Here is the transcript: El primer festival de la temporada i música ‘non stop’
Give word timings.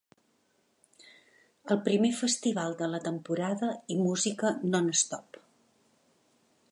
El 1.75 1.79
primer 1.89 2.11
festival 2.21 2.73
de 2.81 2.89
la 2.95 3.01
temporada 3.09 3.71
i 3.97 4.01
música 4.07 4.55
‘non 4.73 4.91
stop’ 5.03 5.41